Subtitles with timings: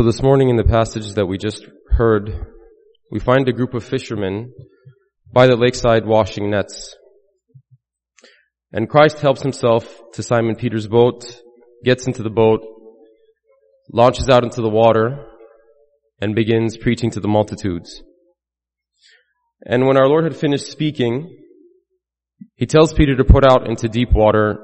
[0.00, 2.32] So this morning in the passage that we just heard,
[3.10, 4.50] we find a group of fishermen
[5.30, 6.96] by the lakeside washing nets.
[8.72, 11.30] And Christ helps himself to Simon Peter's boat,
[11.84, 12.62] gets into the boat,
[13.92, 15.26] launches out into the water,
[16.18, 18.02] and begins preaching to the multitudes.
[19.66, 21.36] And when our Lord had finished speaking,
[22.54, 24.56] he tells Peter to put out into deep water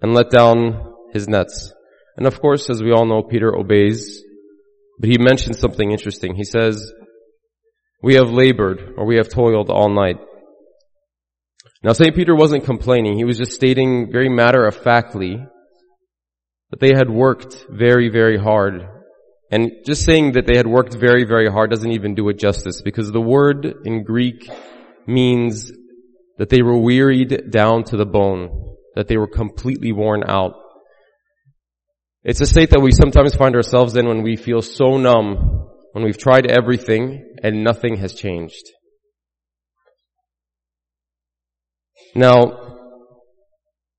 [0.00, 1.72] and let down his nets.
[2.16, 4.22] And of course, as we all know, Peter obeys,
[4.98, 6.34] but he mentions something interesting.
[6.34, 6.92] He says,
[8.02, 10.18] we have labored or we have toiled all night.
[11.82, 12.14] Now St.
[12.14, 13.16] Peter wasn't complaining.
[13.16, 15.38] He was just stating very matter of factly
[16.70, 18.88] that they had worked very, very hard.
[19.50, 22.82] And just saying that they had worked very, very hard doesn't even do it justice
[22.82, 24.48] because the word in Greek
[25.06, 25.70] means
[26.38, 30.54] that they were wearied down to the bone, that they were completely worn out.
[32.24, 36.04] It's a state that we sometimes find ourselves in when we feel so numb, when
[36.04, 38.64] we've tried everything and nothing has changed.
[42.14, 42.78] Now,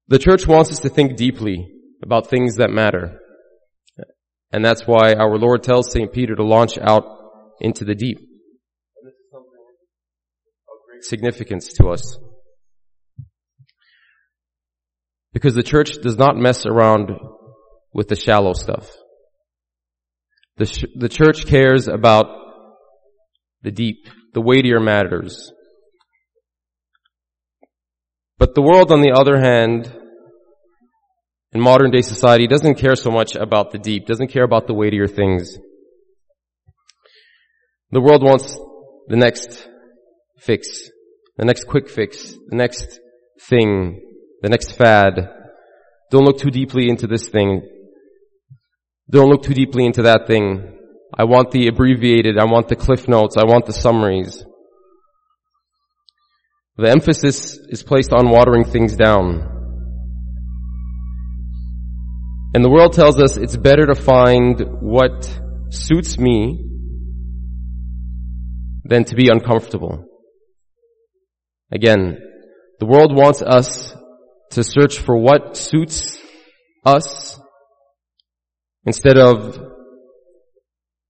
[0.08, 1.68] the church wants us to think deeply
[2.04, 3.20] about things that matter.
[4.52, 6.12] And that's why our Lord tells St.
[6.12, 7.06] Peter to launch out
[7.62, 8.18] into the deep.
[11.02, 12.18] Significance to us.
[15.32, 17.12] Because the church does not mess around
[17.96, 18.92] with the shallow stuff.
[20.58, 22.26] The, sh- the church cares about
[23.62, 25.54] the deep, the weightier matters.
[28.38, 29.92] But the world, on the other hand,
[31.54, 34.74] in modern day society, doesn't care so much about the deep, doesn't care about the
[34.74, 35.58] weightier things.
[37.92, 38.60] The world wants
[39.08, 39.70] the next
[40.38, 40.90] fix,
[41.38, 43.00] the next quick fix, the next
[43.50, 44.02] thing,
[44.42, 45.30] the next fad.
[46.12, 47.62] Don't look too deeply into this thing.
[49.10, 50.78] Don't look too deeply into that thing.
[51.14, 54.44] I want the abbreviated, I want the cliff notes, I want the summaries.
[56.78, 59.52] The emphasis is placed on watering things down.
[62.54, 65.40] And the world tells us it's better to find what
[65.70, 66.66] suits me
[68.84, 70.06] than to be uncomfortable.
[71.72, 72.18] Again,
[72.80, 73.96] the world wants us
[74.52, 76.18] to search for what suits
[76.86, 77.40] us
[78.86, 79.60] instead of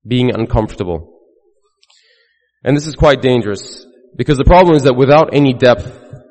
[0.07, 1.19] being uncomfortable.
[2.63, 5.85] And this is quite dangerous because the problem is that without any depth,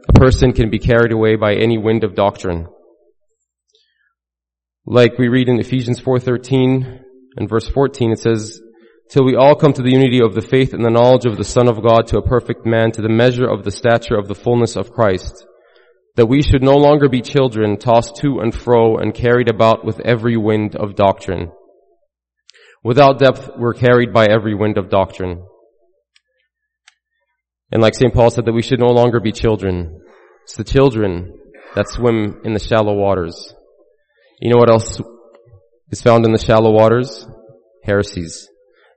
[0.08, 2.66] a person can be carried away by any wind of doctrine.
[4.86, 7.00] Like we read in Ephesians 4.13
[7.36, 8.60] and verse 14, it says,
[9.10, 11.44] Till we all come to the unity of the faith and the knowledge of the
[11.44, 14.34] Son of God to a perfect man, to the measure of the stature of the
[14.34, 15.46] fullness of Christ,
[16.16, 20.00] that we should no longer be children tossed to and fro and carried about with
[20.00, 21.50] every wind of doctrine.
[22.84, 25.44] Without depth, we're carried by every wind of doctrine.
[27.72, 28.14] And like St.
[28.14, 30.00] Paul said that we should no longer be children.
[30.44, 31.32] It's the children
[31.74, 33.52] that swim in the shallow waters.
[34.40, 35.00] You know what else
[35.90, 37.26] is found in the shallow waters?
[37.82, 38.48] Heresies.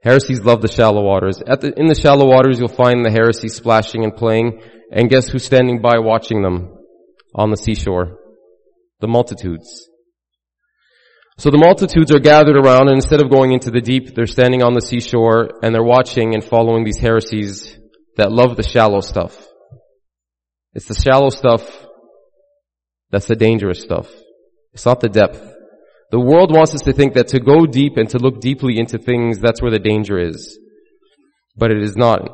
[0.03, 1.38] Heresies love the shallow waters.
[1.39, 4.61] The, in the shallow waters you'll find the heresies splashing and playing,
[4.91, 6.76] and guess who's standing by watching them
[7.37, 8.17] on the seashore?
[8.99, 9.87] The multitudes.
[11.37, 14.63] So the multitudes are gathered around and instead of going into the deep, they're standing
[14.63, 17.77] on the seashore and they're watching and following these heresies
[18.17, 19.47] that love the shallow stuff.
[20.73, 21.87] It's the shallow stuff
[23.11, 24.09] that's the dangerous stuff.
[24.73, 25.41] It's not the depth.
[26.11, 28.97] The world wants us to think that to go deep and to look deeply into
[28.97, 30.57] things, that's where the danger is.
[31.55, 32.29] But it is not.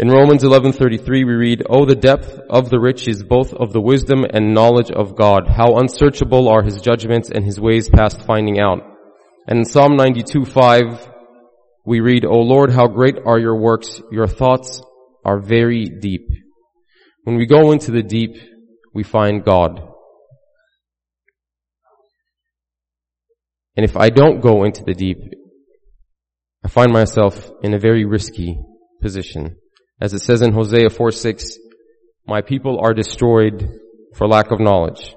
[0.00, 4.24] In Romans 11:33 we read, "Oh the depth of the riches both of the wisdom
[4.24, 8.78] and knowledge of God, how unsearchable are his judgments and his ways past finding out."
[9.46, 11.06] And in Psalm 92:5
[11.84, 14.80] we read, "O Lord, how great are your works, your thoughts
[15.22, 16.26] are very deep."
[17.24, 18.38] When we go into the deep,
[18.94, 19.86] we find God.
[23.76, 25.18] And if I don't go into the deep,
[26.64, 28.58] I find myself in a very risky
[29.02, 29.56] position.
[30.00, 31.58] As it says in Hosea 4 6,
[32.26, 33.68] my people are destroyed
[34.14, 35.14] for lack of knowledge.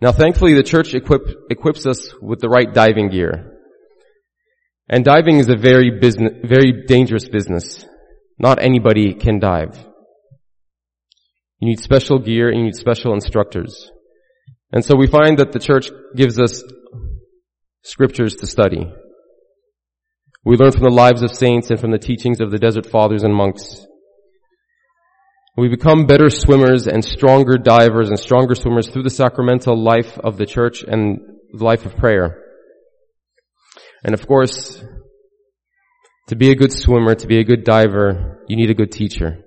[0.00, 3.52] Now thankfully the church equip, equips us with the right diving gear.
[4.88, 7.86] And diving is a very business, very dangerous business.
[8.38, 9.78] Not anybody can dive.
[11.60, 13.90] You need special gear and you need special instructors.
[14.72, 16.64] And so we find that the church gives us
[17.84, 18.92] scriptures to study.
[20.44, 23.22] We learn from the lives of saints and from the teachings of the desert fathers
[23.22, 23.86] and monks.
[25.56, 30.38] We become better swimmers and stronger divers and stronger swimmers through the sacramental life of
[30.38, 31.20] the church and
[31.52, 32.42] the life of prayer.
[34.02, 34.82] And of course,
[36.28, 39.44] to be a good swimmer, to be a good diver, you need a good teacher.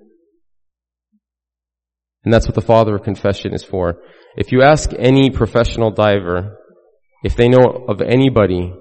[2.24, 3.96] And that's what the father of confession is for.
[4.36, 6.56] If you ask any professional diver,
[7.22, 8.72] if they know of anybody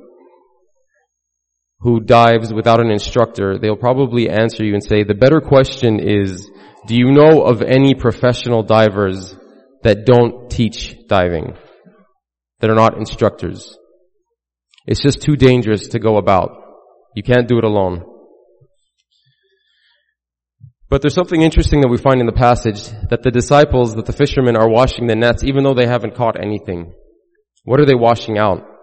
[1.85, 6.49] who dives without an instructor, they'll probably answer you and say, the better question is,
[6.87, 9.35] do you know of any professional divers
[9.83, 11.55] that don't teach diving?
[12.59, 13.77] That are not instructors?
[14.87, 16.49] It's just too dangerous to go about.
[17.15, 18.03] You can't do it alone.
[20.89, 24.11] But there's something interesting that we find in the passage that the disciples, that the
[24.11, 26.93] fishermen are washing the nets even though they haven't caught anything.
[27.63, 28.74] What are they washing out?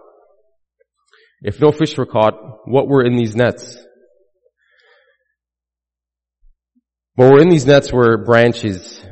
[1.43, 2.35] If no fish were caught,
[2.65, 3.77] what were in these nets?
[7.15, 9.05] What were in these nets were branches,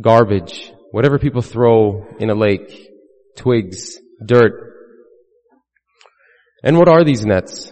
[0.00, 2.88] garbage, whatever people throw in a lake,
[3.36, 4.72] twigs, dirt.
[6.62, 7.70] And what are these nets?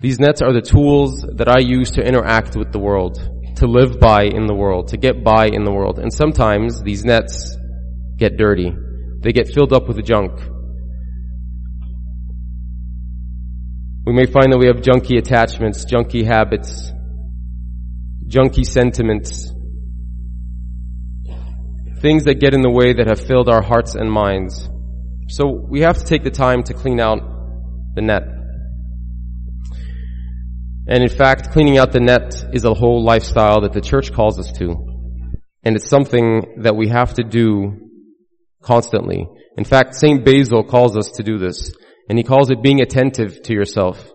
[0.00, 3.16] These nets are the tools that I use to interact with the world,
[3.56, 5.98] to live by in the world, to get by in the world.
[5.98, 7.56] And sometimes these nets
[8.18, 8.74] get dirty.
[9.22, 10.38] They get filled up with junk.
[14.06, 16.92] We may find that we have junky attachments, junky habits,
[18.28, 19.52] junky sentiments,
[22.00, 24.68] things that get in the way that have filled our hearts and minds.
[25.28, 27.18] So we have to take the time to clean out
[27.96, 28.22] the net.
[30.86, 34.38] And in fact, cleaning out the net is a whole lifestyle that the church calls
[34.38, 34.76] us to.
[35.64, 37.90] And it's something that we have to do
[38.62, 39.26] constantly.
[39.58, 40.24] In fact, St.
[40.24, 41.74] Basil calls us to do this.
[42.08, 44.12] And he calls it being attentive to yourself.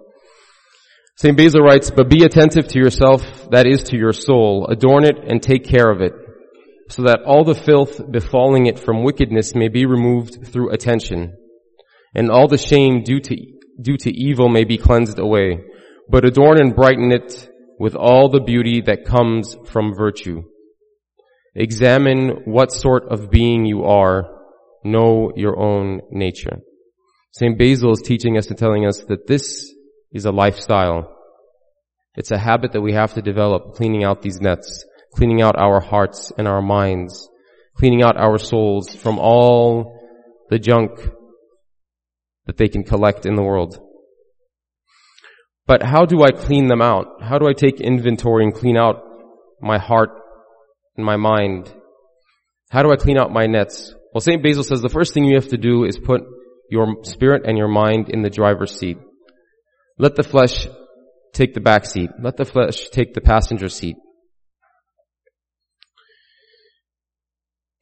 [1.17, 1.38] St.
[1.38, 4.65] Basil writes, but be attentive to yourself, that is to your soul.
[4.69, 6.13] Adorn it and take care of it,
[6.89, 11.35] so that all the filth befalling it from wickedness may be removed through attention,
[12.15, 13.35] and all the shame due to,
[13.81, 15.59] due to evil may be cleansed away.
[16.09, 20.43] But adorn and brighten it with all the beauty that comes from virtue.
[21.53, 24.25] Examine what sort of being you are.
[24.83, 26.61] Know your own nature.
[27.31, 27.57] St.
[27.57, 29.73] Basil is teaching us and telling us that this
[30.11, 31.15] is a lifestyle.
[32.15, 34.83] It's a habit that we have to develop, cleaning out these nets,
[35.15, 37.29] cleaning out our hearts and our minds,
[37.75, 39.97] cleaning out our souls from all
[40.49, 40.91] the junk
[42.47, 43.79] that they can collect in the world.
[45.65, 47.21] But how do I clean them out?
[47.21, 49.03] How do I take inventory and clean out
[49.61, 50.09] my heart
[50.97, 51.73] and my mind?
[52.69, 53.93] How do I clean out my nets?
[54.13, 54.43] Well, St.
[54.43, 56.23] Basil says the first thing you have to do is put
[56.71, 58.97] your spirit and your mind in the driver's seat.
[60.00, 60.68] Let the flesh
[61.33, 62.09] take the back seat.
[62.19, 63.97] Let the flesh take the passenger seat.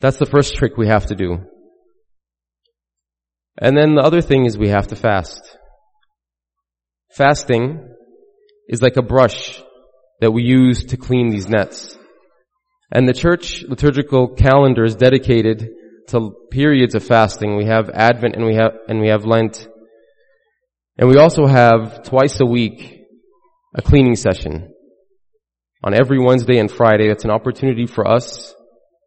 [0.01, 1.37] That's the first trick we have to do.
[3.61, 5.57] And then the other thing is we have to fast.
[7.11, 7.93] Fasting
[8.67, 9.61] is like a brush
[10.21, 11.97] that we use to clean these nets.
[12.91, 15.69] And the church liturgical calendar is dedicated
[16.09, 17.57] to periods of fasting.
[17.57, 19.67] We have Advent and we have, and we have Lent
[20.99, 22.99] and we also have twice a week
[23.73, 24.73] a cleaning session.
[25.81, 28.53] On every Wednesday and Friday, it's an opportunity for us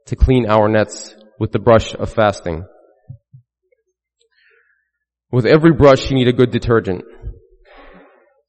[0.07, 2.65] to clean our nets with the brush of fasting.
[5.31, 7.05] With every brush, you need a good detergent.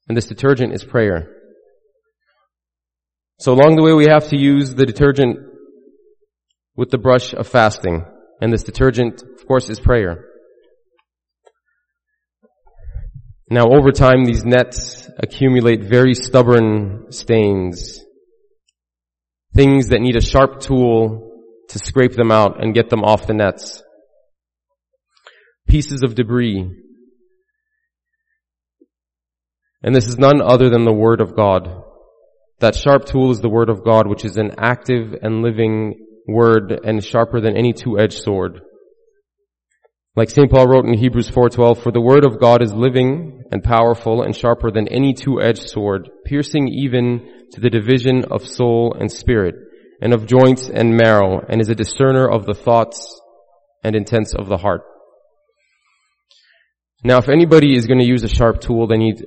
[0.08, 1.28] And this detergent is prayer.
[3.40, 5.38] So along the way, we have to use the detergent
[6.76, 8.06] with the brush of fasting.
[8.44, 10.26] And this detergent, of course, is prayer.
[13.48, 18.04] Now over time these nets accumulate very stubborn stains.
[19.54, 23.32] Things that need a sharp tool to scrape them out and get them off the
[23.32, 23.82] nets.
[25.66, 26.70] Pieces of debris.
[29.82, 31.82] And this is none other than the Word of God.
[32.58, 36.72] That sharp tool is the Word of God, which is an active and living Word
[36.84, 38.60] and sharper than any two-edged sword.
[40.16, 40.50] Like St.
[40.50, 44.34] Paul wrote in Hebrews 4:12, "For the word of God is living and powerful and
[44.34, 47.20] sharper than any two-edged sword, piercing even
[47.52, 49.56] to the division of soul and spirit,
[50.00, 53.20] and of joints and marrow, and is a discerner of the thoughts
[53.82, 54.82] and intents of the heart."
[57.02, 59.26] Now, if anybody is going to use a sharp tool, they need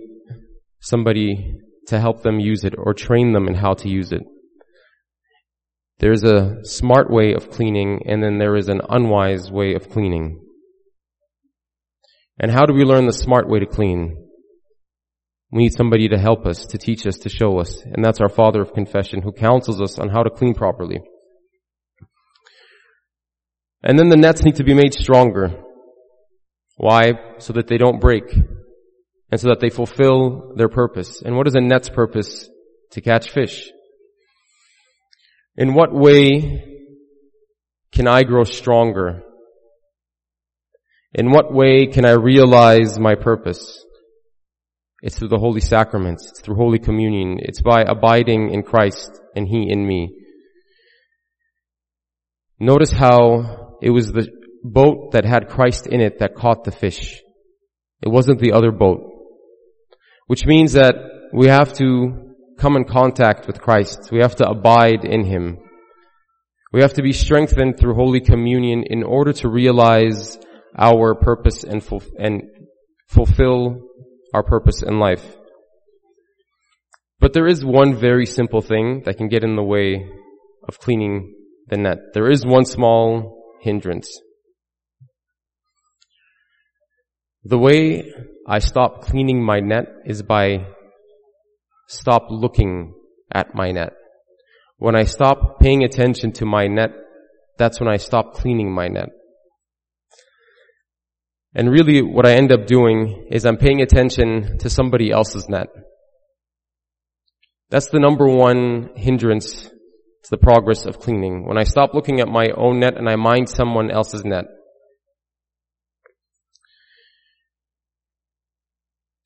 [0.80, 4.24] somebody to help them use it or train them in how to use it.
[6.00, 10.44] There's a smart way of cleaning and then there is an unwise way of cleaning.
[12.40, 14.28] And how do we learn the smart way to clean?
[15.52, 17.82] We need somebody to help us, to teach us, to show us.
[17.82, 21.00] And that's our Father of Confession who counsels us on how to clean properly.
[23.82, 25.64] And then the nets need to be made stronger.
[26.76, 27.14] Why?
[27.40, 28.26] So that they don't break.
[29.32, 31.22] and so that they fulfill their purpose.
[31.22, 32.50] And what is a net's purpose?
[32.92, 33.70] To catch fish.
[35.58, 36.64] In what way
[37.92, 39.24] can I grow stronger?
[41.14, 43.84] In what way can I realize my purpose?
[45.02, 46.30] It's through the holy sacraments.
[46.30, 47.40] It's through holy communion.
[47.42, 50.16] It's by abiding in Christ and He in me.
[52.60, 54.28] Notice how it was the
[54.64, 57.20] boat that had Christ in it that caught the fish.
[58.04, 59.02] It wasn't the other boat.
[60.28, 60.96] Which means that
[61.34, 62.27] we have to
[62.58, 64.10] come in contact with Christ.
[64.12, 65.58] We have to abide in Him.
[66.74, 70.38] We have to be strengthened through Holy Communion in order to realize
[70.78, 72.44] our purpose and, ful- and
[73.08, 73.82] fulfill
[74.34, 75.26] our purpose in life.
[77.20, 80.08] But there is one very simple thing that can get in the way
[80.68, 81.34] of cleaning
[81.68, 81.98] the net.
[82.14, 84.20] There is one small hindrance.
[87.44, 88.12] The way
[88.48, 90.68] I stop cleaning my net is by
[91.88, 92.94] stop looking
[93.34, 93.94] at my net.
[94.78, 96.92] When I stop paying attention to my net,
[97.58, 99.10] that's when I stop cleaning my net.
[101.56, 105.68] And really what I end up doing is I'm paying attention to somebody else's net.
[107.70, 111.48] That's the number one hindrance to the progress of cleaning.
[111.48, 114.46] When I stop looking at my own net and I mind someone else's net.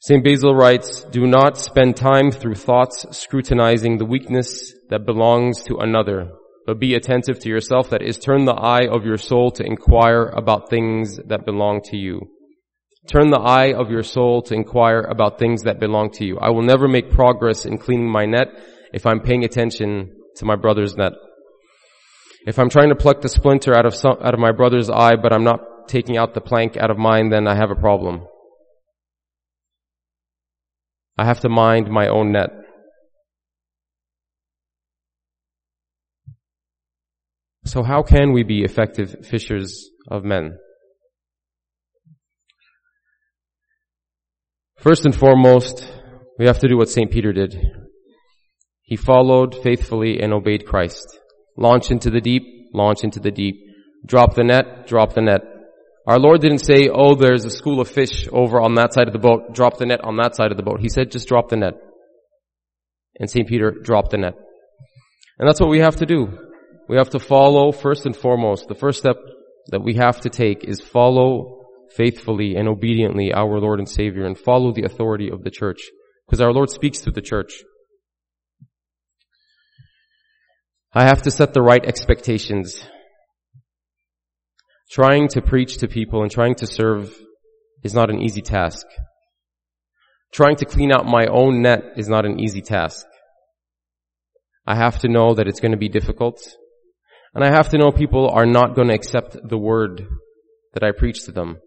[0.03, 0.24] St.
[0.24, 6.31] Basil writes, do not spend time through thoughts scrutinizing the weakness that belongs to another,
[6.65, 10.24] but be attentive to yourself, that is, turn the eye of your soul to inquire
[10.25, 12.20] about things that belong to you.
[13.12, 16.39] Turn the eye of your soul to inquire about things that belong to you.
[16.39, 18.48] I will never make progress in cleaning my net
[18.93, 21.13] if I'm paying attention to my brother's net.
[22.48, 25.15] If I'm trying to pluck the splinter out of some, out of my brother's eye,
[25.22, 28.25] but I'm not taking out the plank out of mine, then I have a problem.
[31.18, 32.50] I have to mind my own net.
[37.65, 40.58] So how can we be effective fishers of men?
[44.77, 45.88] First and foremost,
[46.39, 47.12] we have to do what St.
[47.12, 47.56] Peter did.
[48.82, 51.06] He followed faithfully and obeyed Christ.
[51.56, 53.56] Launch into the deep, launch into the deep.
[54.06, 55.41] Drop the net, drop the net.
[56.08, 59.13] Our Lord didn't say, oh, there's a school of fish over on that side of
[59.13, 60.79] the boat, drop the net on that side of the boat.
[60.79, 61.74] He said, just drop the net.
[63.20, 63.48] And St.
[63.48, 64.34] Peter dropped the net.
[65.38, 66.38] And that's what we have to do.
[66.89, 68.67] We have to follow first and foremost.
[68.67, 69.17] The first step
[69.67, 71.65] that we have to take is follow
[71.96, 75.81] faithfully and obediently our Lord and Savior and follow the authority of the church.
[76.25, 77.63] Because our Lord speaks to the church.
[80.93, 82.84] I have to set the right expectations
[84.91, 87.15] Trying to preach to people and trying to serve
[87.81, 88.86] is not an easy task.
[90.33, 93.05] Trying to clean out my own net is not an easy task.
[94.67, 96.41] I have to know that it's going to be difficult.
[97.33, 100.07] And I have to know people are not going to accept the word
[100.74, 101.60] that I preach to them.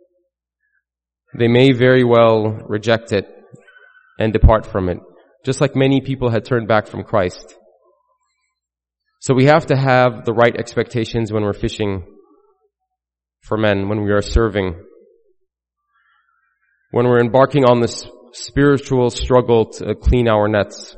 [1.37, 3.26] They may very well reject it
[4.19, 4.99] and depart from it,
[5.45, 7.54] just like many people had turned back from Christ.
[9.21, 12.04] So we have to have the right expectations when we're fishing
[13.45, 14.75] for men when we are serving.
[16.91, 20.97] When we're embarking on this spiritual struggle to clean our nets.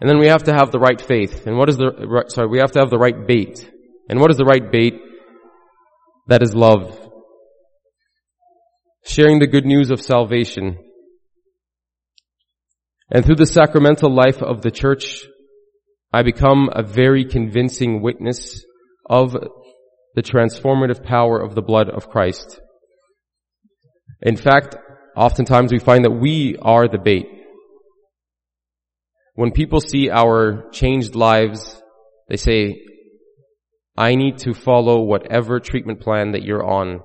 [0.00, 1.46] And then we have to have the right faith.
[1.46, 3.70] And what is the, sorry, we have to have the right bait.
[4.08, 4.94] And what is the right bait?
[6.26, 6.98] That is love.
[9.04, 10.78] Sharing the good news of salvation.
[13.10, 15.24] And through the sacramental life of the church,
[16.12, 18.64] I become a very convincing witness
[19.08, 19.36] of
[20.14, 22.60] the transformative power of the blood of Christ.
[24.20, 24.76] In fact,
[25.16, 27.26] oftentimes we find that we are the bait.
[29.34, 31.80] When people see our changed lives,
[32.28, 32.82] they say,
[33.96, 37.00] I need to follow whatever treatment plan that you're on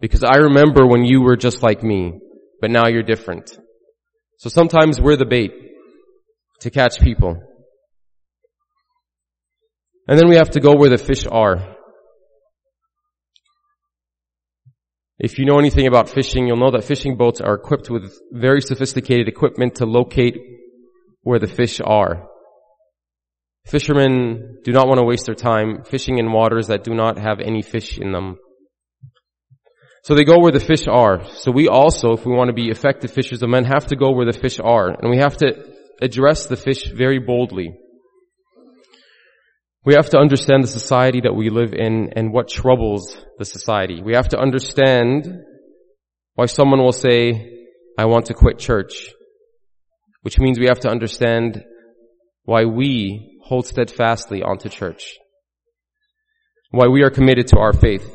[0.00, 2.18] because I remember when you were just like me,
[2.60, 3.58] but now you're different.
[4.38, 5.52] So sometimes we're the bait
[6.60, 7.42] to catch people.
[10.08, 11.76] And then we have to go where the fish are.
[15.22, 18.62] If you know anything about fishing, you'll know that fishing boats are equipped with very
[18.62, 20.38] sophisticated equipment to locate
[21.22, 22.26] where the fish are.
[23.66, 27.38] Fishermen do not want to waste their time fishing in waters that do not have
[27.38, 28.38] any fish in them.
[30.04, 31.26] So they go where the fish are.
[31.26, 34.12] So we also, if we want to be effective fishers of men, have to go
[34.12, 34.88] where the fish are.
[34.88, 35.52] And we have to
[36.00, 37.76] address the fish very boldly.
[39.84, 44.02] We have to understand the society that we live in and what troubles the society.
[44.02, 45.26] We have to understand
[46.34, 49.10] why someone will say, I want to quit church.
[50.22, 51.64] Which means we have to understand
[52.44, 55.14] why we hold steadfastly onto church.
[56.70, 58.08] Why we are committed to our faith.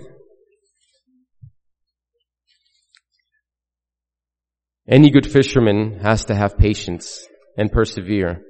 [4.87, 8.43] Any good fisherman has to have patience and persevere.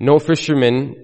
[0.00, 0.96] No fisherman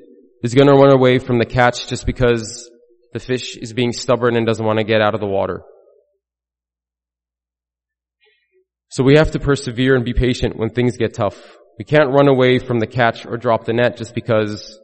[0.45, 2.71] is going to run away from the catch just because
[3.15, 5.63] the fish is being stubborn and doesn't want to get out of the water.
[8.91, 11.57] So we have to persevere and be patient when things get tough.
[11.79, 14.79] We can't run away from the catch or drop the net just because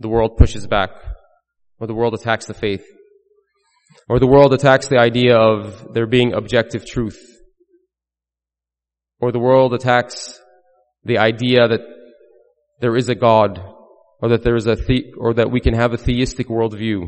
[0.00, 0.90] the world pushes back
[1.78, 2.84] or the world attacks the faith
[4.08, 7.20] or the world attacks the idea of there being objective truth
[9.20, 10.40] or the world attacks
[11.04, 11.80] the idea that
[12.80, 13.73] there is a God
[14.20, 17.06] or that there is a the- or that we can have a theistic worldview.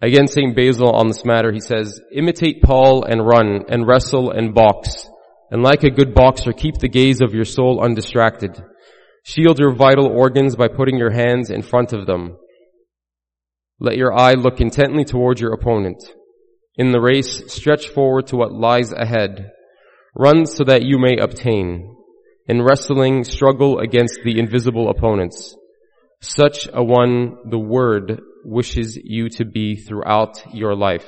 [0.00, 0.56] Again, St.
[0.56, 5.08] Basil on this matter, he says, imitate Paul and run and wrestle and box.
[5.50, 8.60] And like a good boxer, keep the gaze of your soul undistracted.
[9.24, 12.36] Shield your vital organs by putting your hands in front of them.
[13.78, 16.02] Let your eye look intently towards your opponent.
[16.76, 19.50] In the race, stretch forward to what lies ahead.
[20.16, 21.94] Run so that you may obtain.
[22.48, 25.54] In wrestling, struggle against the invisible opponents.
[26.20, 31.06] Such a one the Word wishes you to be throughout your life.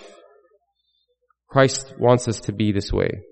[1.48, 3.22] Christ wants us to be this way.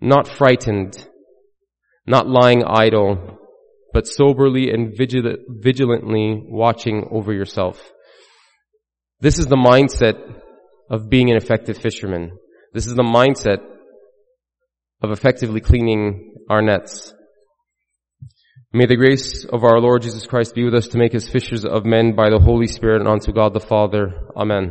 [0.00, 1.06] Not frightened,
[2.06, 3.38] not lying idle,
[3.92, 7.90] but soberly and vigil- vigilantly watching over yourself.
[9.20, 10.14] This is the mindset
[10.90, 12.32] of being an effective fisherman.
[12.72, 13.58] This is the mindset
[15.02, 17.12] of effectively cleaning our nets.
[18.72, 21.64] May the grace of our Lord Jesus Christ be with us to make us fishers
[21.64, 24.12] of men by the Holy Spirit and unto God the Father.
[24.36, 24.66] Amen.